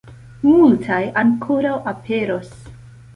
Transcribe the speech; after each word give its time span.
Multaj 0.45 1.01
ankoraŭ 1.21 1.75
aperos. 1.91 2.57